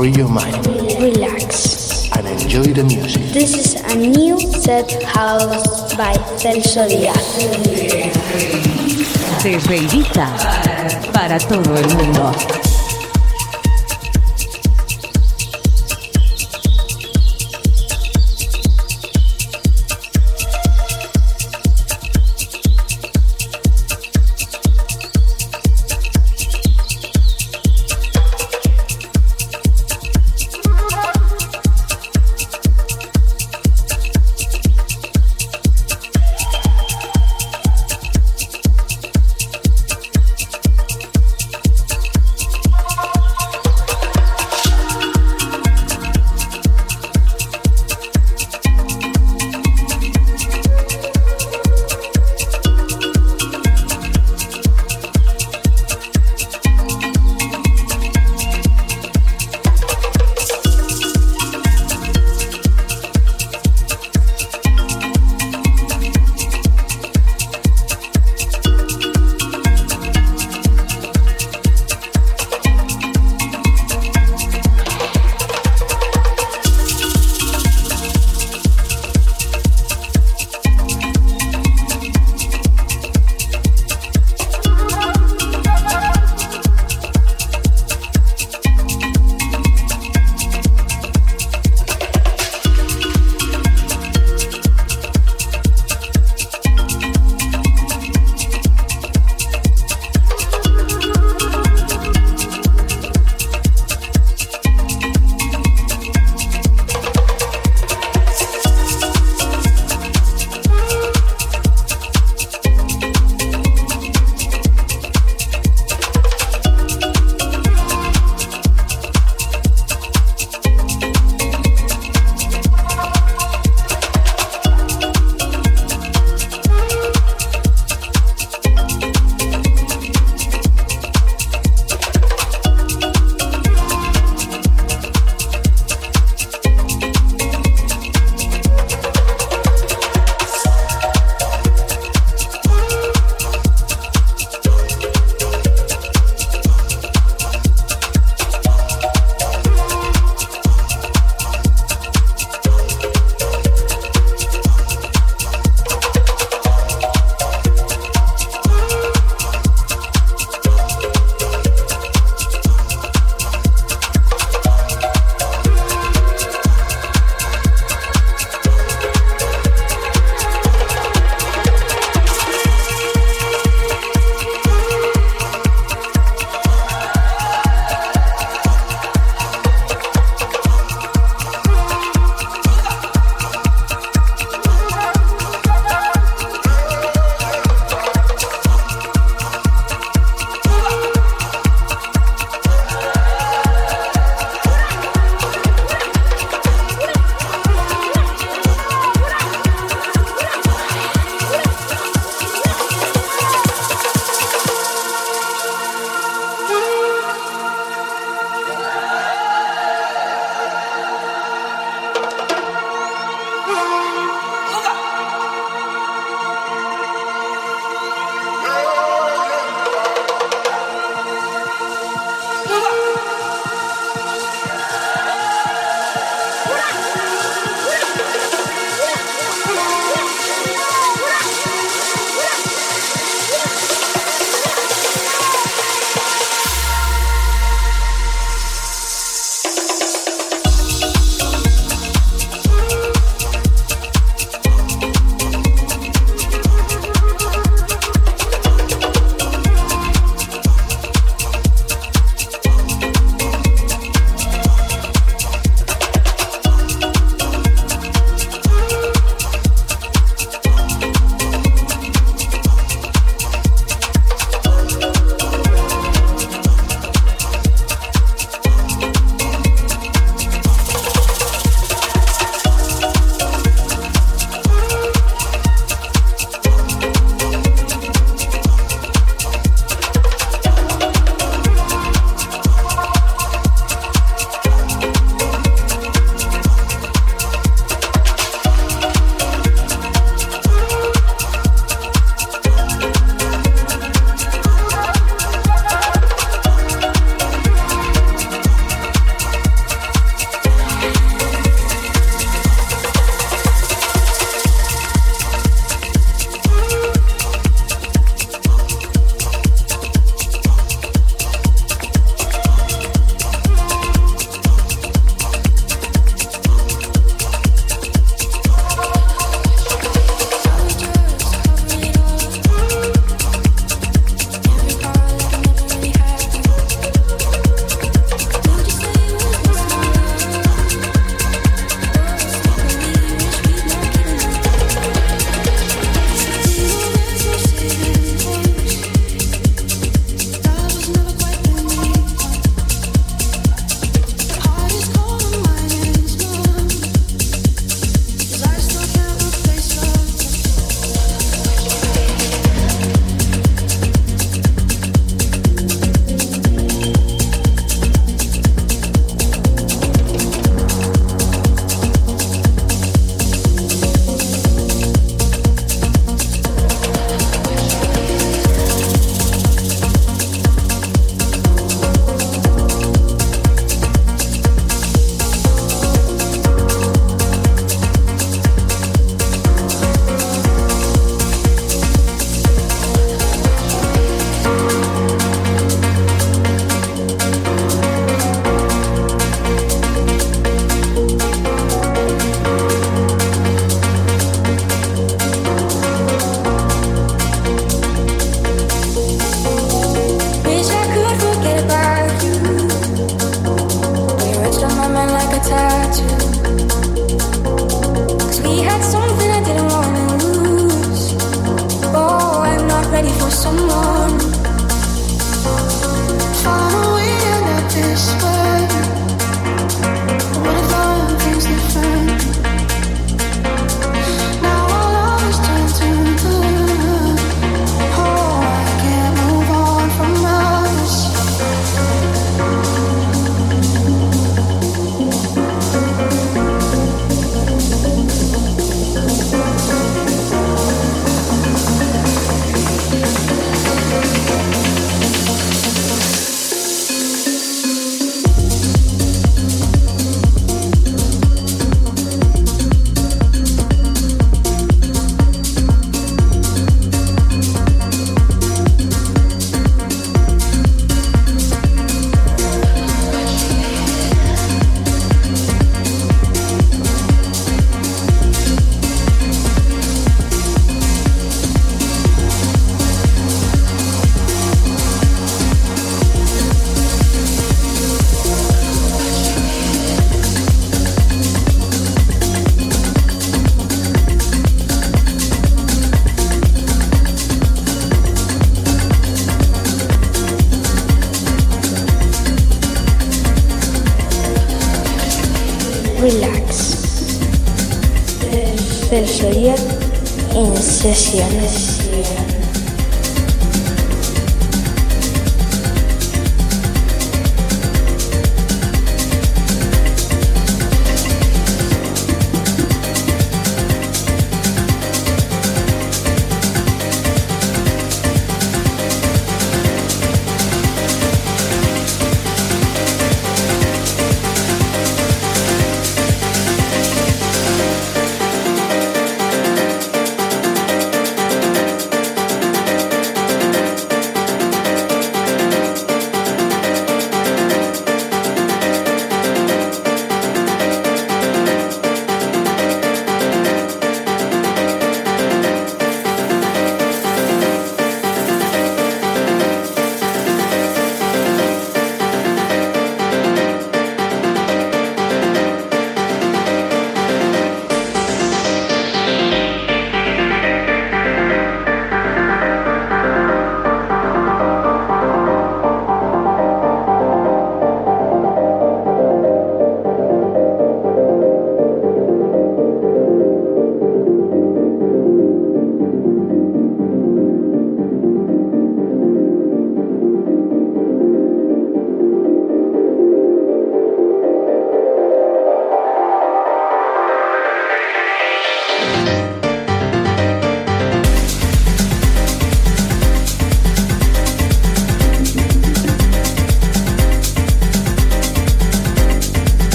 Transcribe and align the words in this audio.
free 0.00 0.12
your 0.12 0.30
mind 0.30 0.66
Relax. 0.98 2.10
and 2.16 2.26
enjoy 2.26 2.62
the 2.72 2.82
music. 2.84 3.22
This 3.34 3.52
is 3.54 3.74
a 3.92 3.94
new 3.94 4.40
set 4.40 4.90
house 5.02 5.94
by 5.94 6.14
Celso 6.38 6.88
Díaz. 6.88 7.36
Desde 9.42 9.76
Ibiza 9.76 10.26
para 11.12 11.38
todo 11.38 11.76
el 11.76 11.86
mundo. 11.96 12.69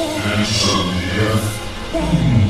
and 0.00 0.46
from 0.46 0.86
the 0.94 1.10
earth, 1.26 1.48
hmm, 1.92 2.48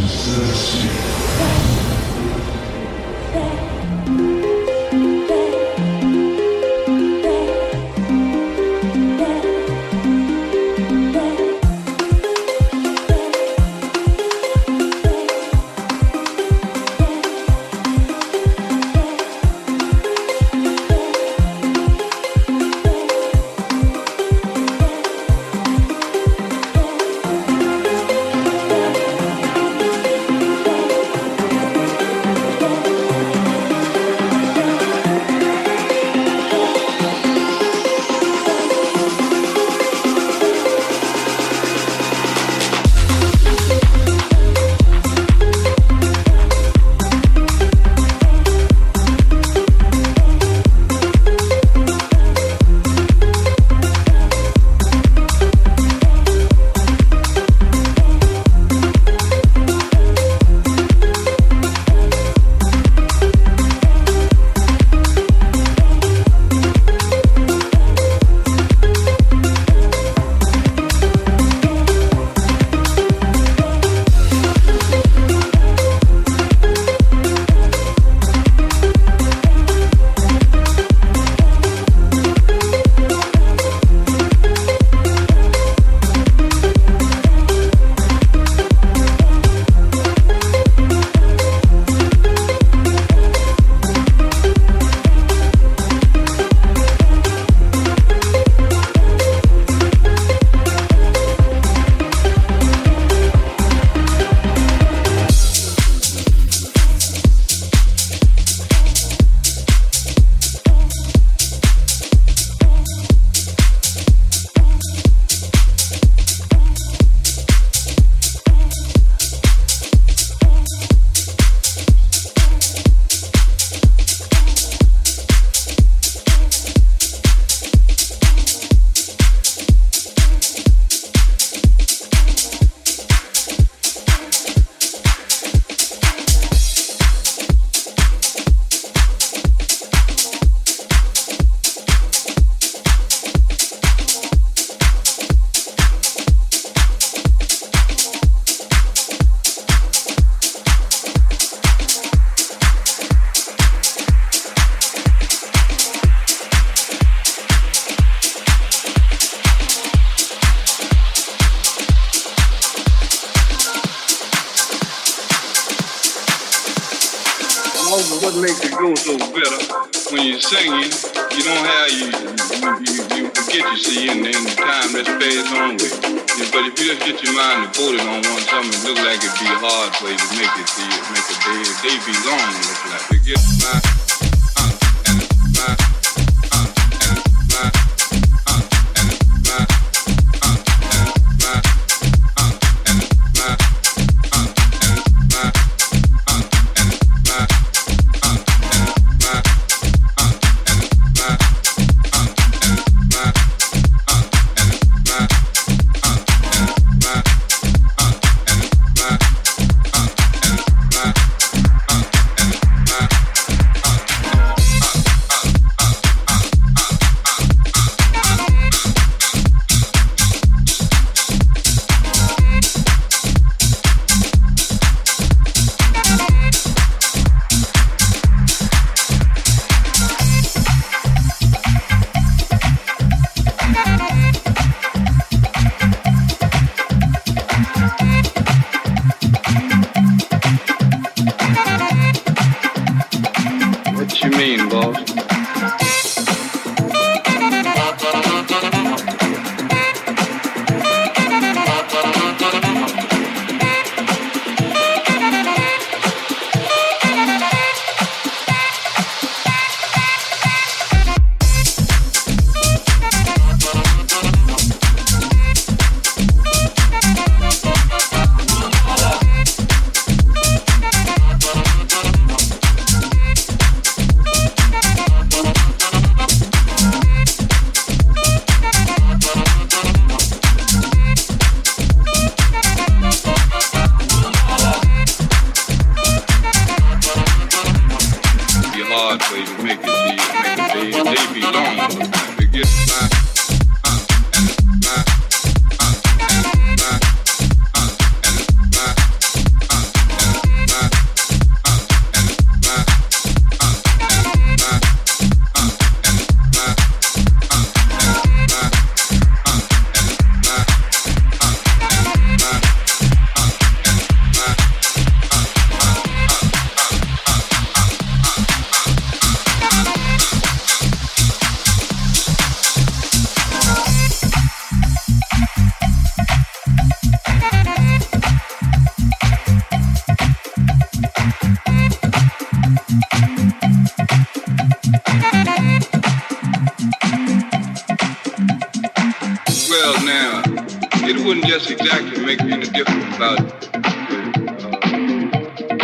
wouldn't 341.29 341.47
just 341.47 341.71
exactly 341.71 342.25
make 342.25 342.43
me 342.43 342.53
any 342.55 342.67
different 342.69 343.15
about 343.15 343.39
uh, 343.39 343.45
the 343.45 343.51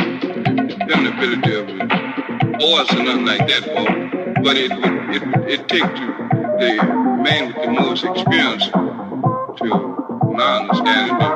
uh, 0.00 0.04
dependability 0.68 1.54
of 1.54 1.68
it, 1.68 1.82
or 2.64 2.80
nothing 3.04 3.26
like 3.26 3.46
that, 3.46 3.62
But 4.42 4.56
it 4.56 4.70
would 4.72 5.14
it, 5.14 5.22
it 5.46 5.68
take 5.68 5.82
to 5.82 6.06
the 6.60 6.82
man 7.22 7.48
with 7.48 7.56
the 7.62 7.70
most 7.72 8.04
experience 8.04 8.68
to 8.68 9.68
my 10.32 10.60
understanding 10.60 11.18
to, 11.20 11.26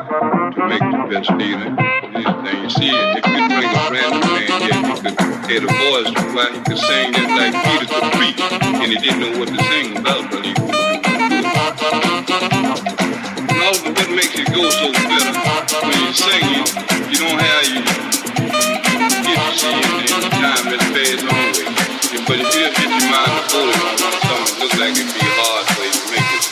to 0.57 0.61
make 0.69 0.81
the 0.81 1.07
best 1.11 1.29
deal 1.39 1.59
and. 1.59 1.79
You 2.09 2.71
see, 2.71 2.89
if 2.91 3.27
you 3.27 3.33
bring 3.49 3.69
a 3.69 3.71
brand 3.89 4.13
new 4.15 4.21
man 4.33 4.51
here, 4.63 4.81
he 4.89 4.95
could 5.03 5.17
hear 5.51 5.61
the 5.61 5.69
voice 5.69 6.11
why 6.35 6.47
he 6.53 6.59
could 6.65 6.79
sing 6.79 7.13
just 7.13 7.29
like 7.29 7.55
Peter 7.65 7.87
to 7.87 8.01
preach, 8.17 8.41
and 8.41 8.91
he 8.91 8.97
didn't 8.97 9.21
know 9.21 9.33
what 9.39 9.49
to 9.49 9.59
sing 9.65 9.97
about, 9.99 10.31
but 10.31 10.45
he 10.47 10.53
could. 10.55 10.69
Well, 13.69 13.93
what 13.93 14.09
makes 14.09 14.33
it 14.33 14.49
go 14.49 14.65
so 14.71 14.89
bitter? 14.89 15.29
When 15.85 16.01
you 16.01 16.13
sing 16.17 16.41
it, 16.57 16.73
you 17.13 17.19
don't 17.21 17.39
have 17.39 17.69
you 17.69 17.85
get 19.29 19.37
to 19.37 19.59
see 19.59 19.69
it 19.69 20.09
and 20.09 20.33
time 20.33 20.73
has 20.73 20.85
passed 20.89 21.29
on 21.29 21.45
way. 21.53 21.69
But 22.25 22.41
if 22.41 22.55
you 22.55 22.65
just 22.65 22.81
get 22.81 22.89
your 22.89 23.11
mind 23.13 23.29
to 23.29 23.45
hold 23.53 23.69
it 23.69 23.77
on 23.85 23.99
something, 24.01 24.57
it 24.57 24.59
looks 24.59 24.79
like 24.81 24.97
it'd 24.97 25.13
be 25.13 25.21
hard 25.21 25.67
for 25.69 25.85
you 25.85 25.93
to 25.93 26.11
make 26.11 26.33
it. 26.33 26.48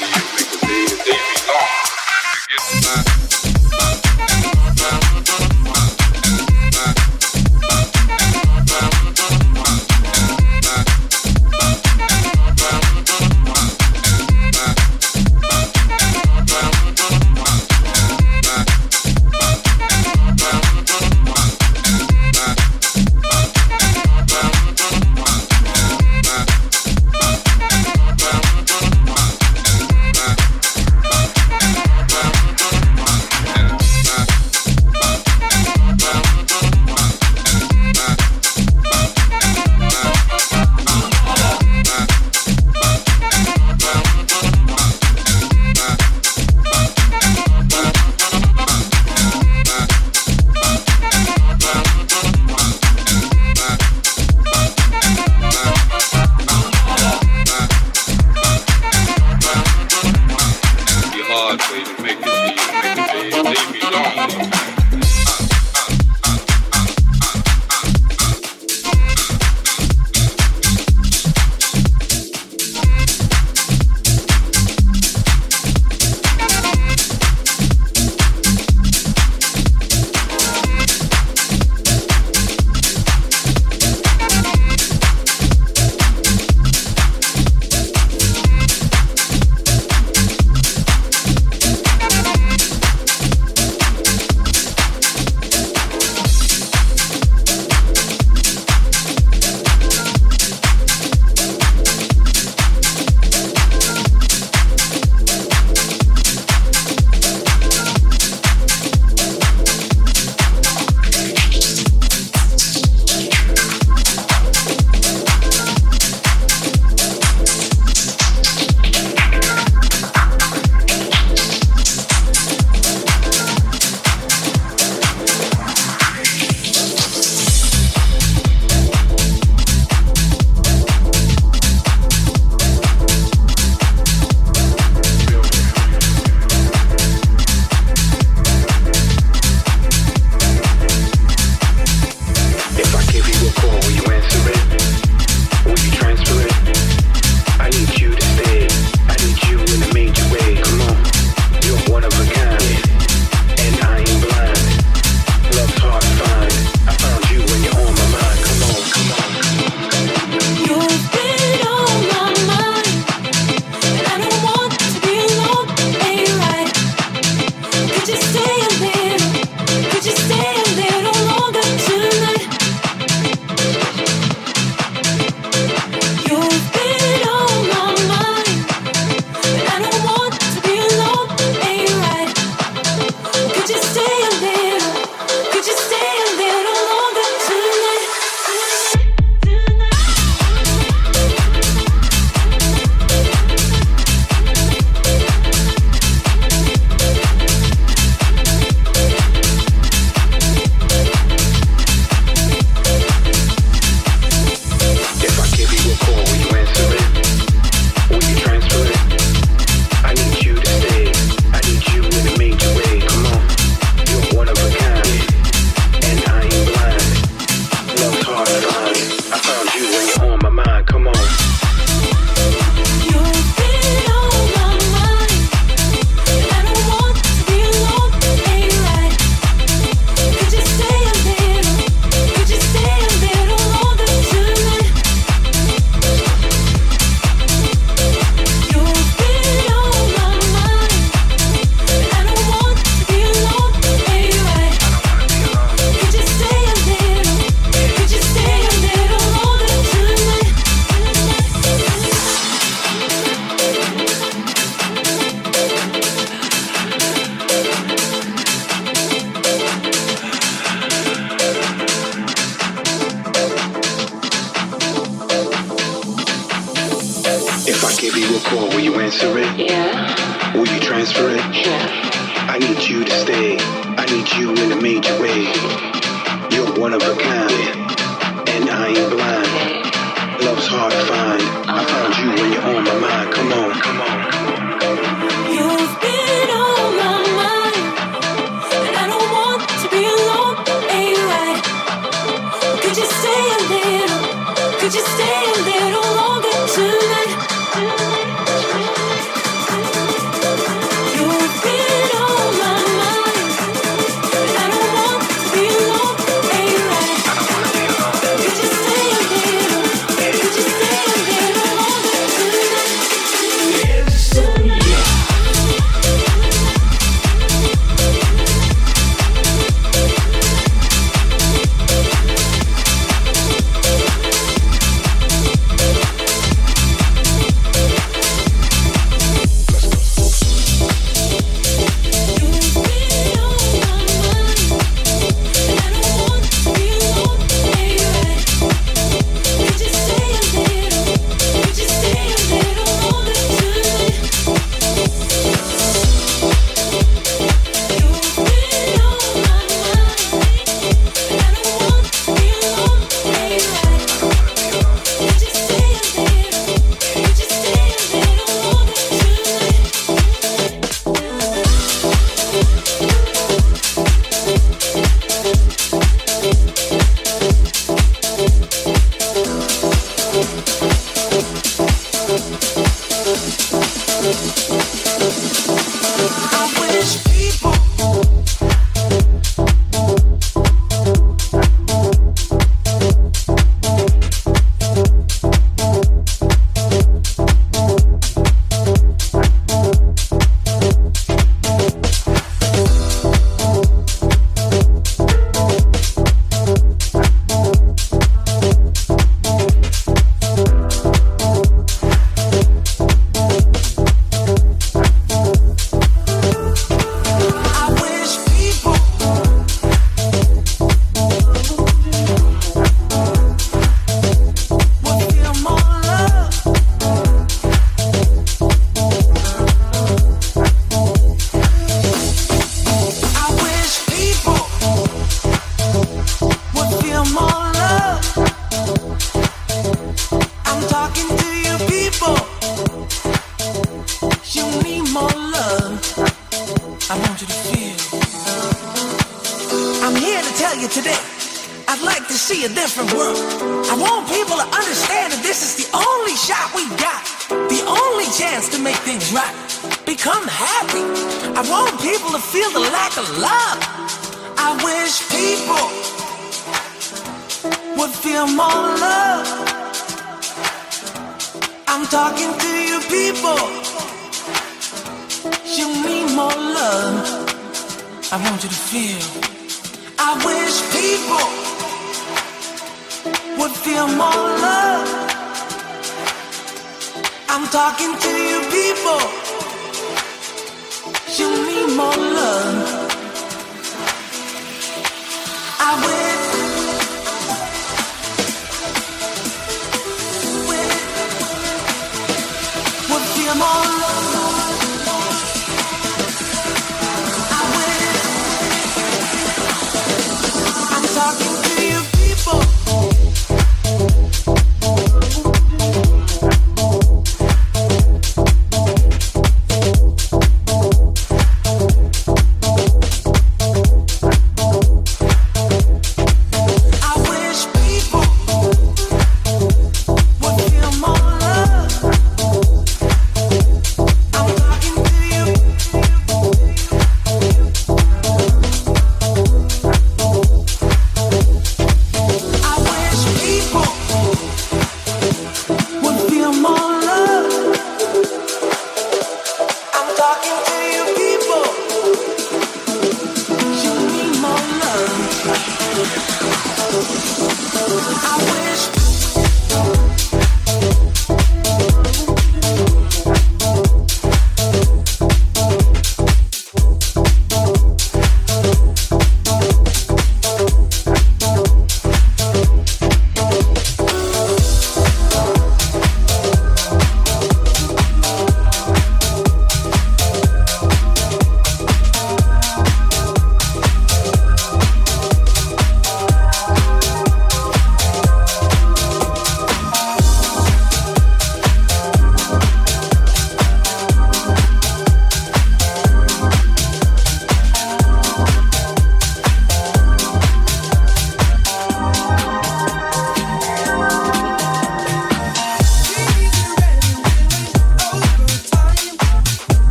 Wait, 61.56 61.70
wait, 61.72 61.98
wait. 62.00 62.05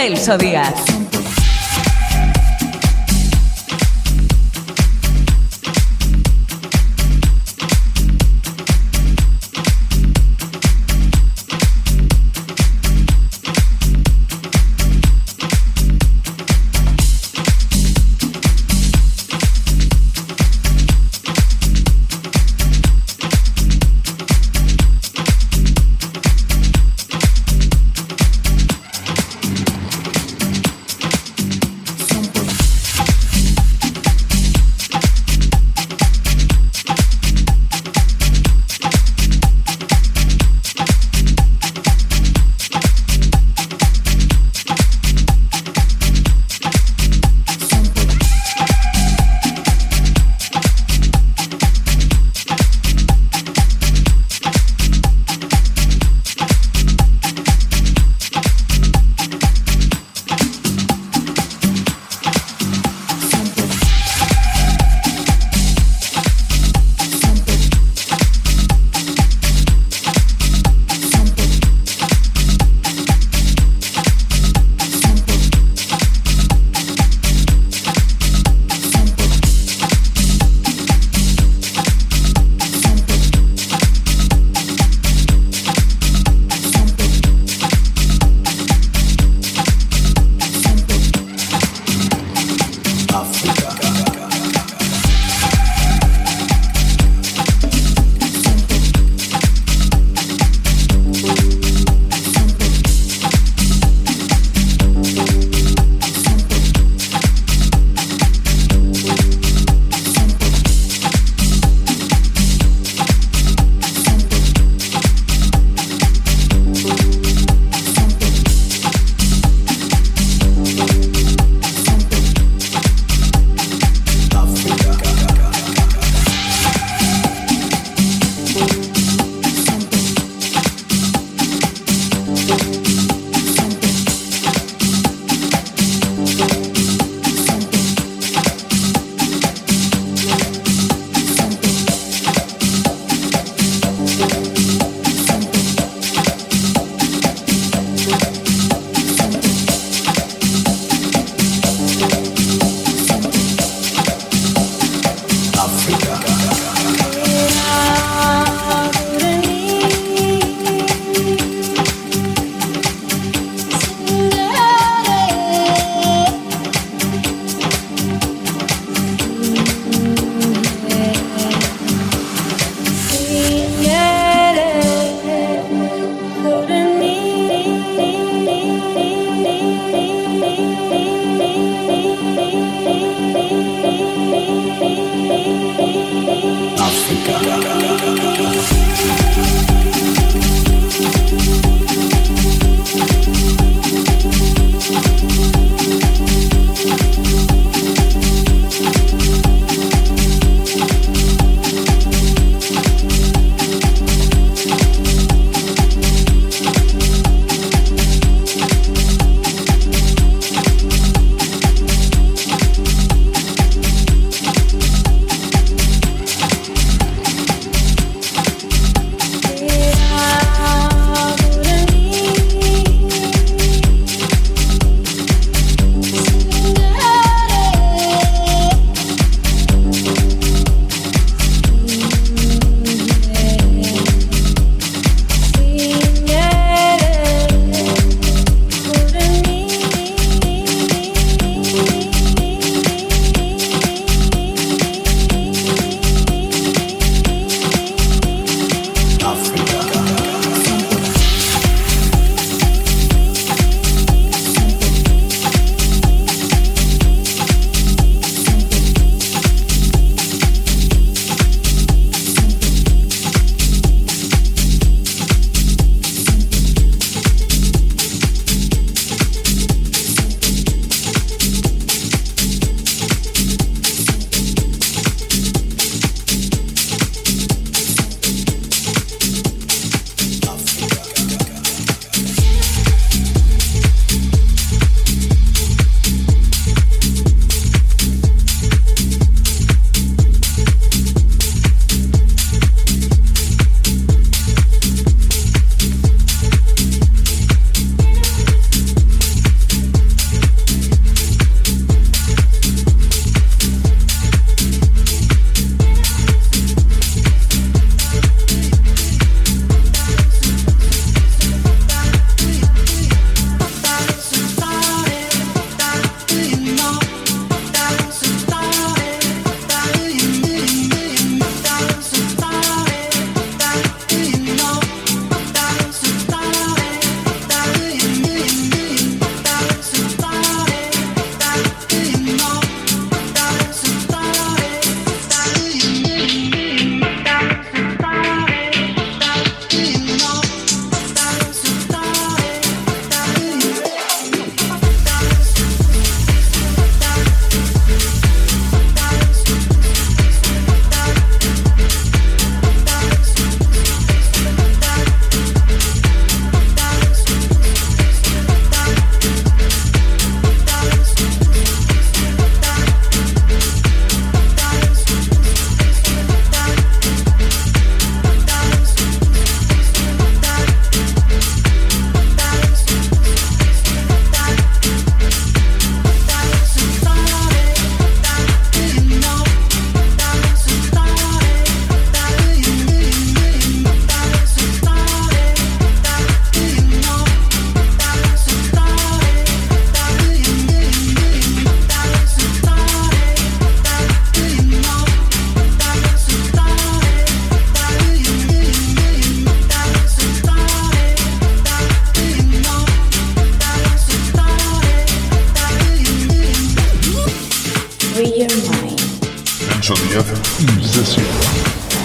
Celso 0.00 0.38
Díaz. 0.38 0.89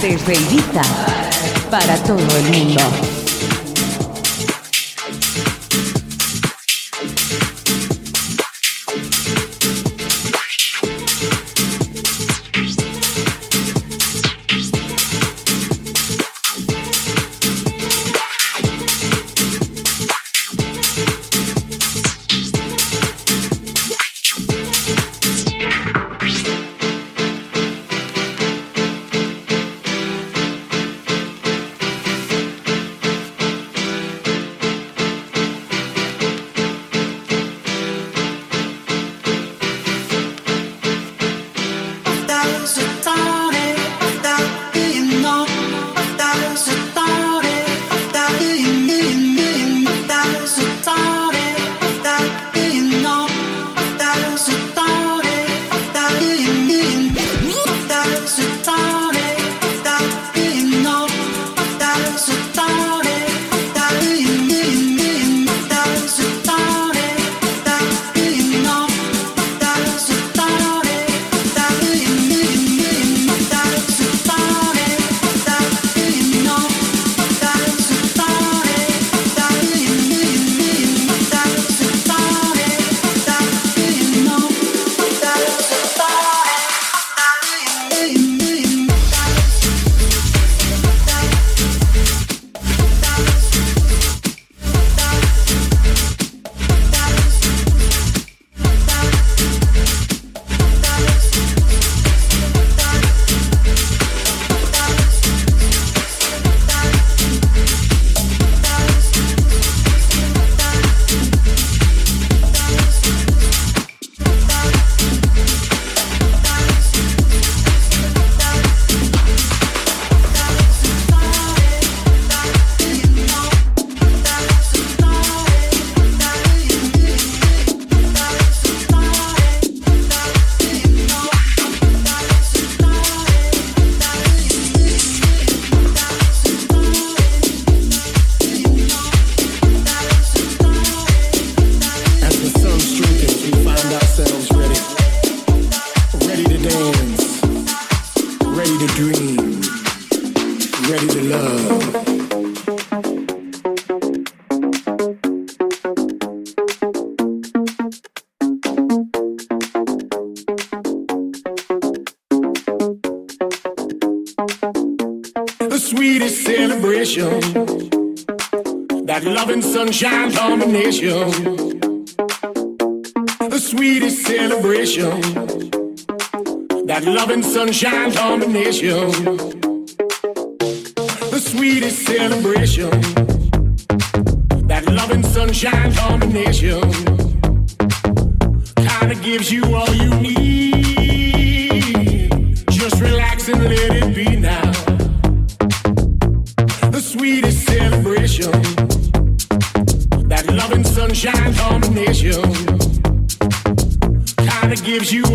Desde 0.08 0.36
Ibiza, 0.36 0.84
para 1.72 1.98
todo 2.04 2.20
el 2.38 2.44
mundo. 2.52 3.15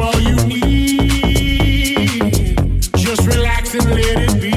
all 0.01 0.21
you 0.21 0.37
need. 0.47 2.33
Just 2.97 3.27
relax 3.27 3.75
and 3.75 3.85
let 3.91 4.19
it 4.19 4.41
be. 4.41 4.50